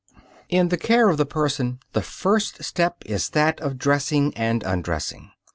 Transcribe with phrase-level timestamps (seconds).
[0.59, 5.29] ]In the care of the person the first step is that of dressing and undressing.